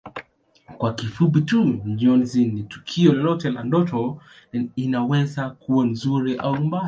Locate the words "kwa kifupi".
0.77-1.41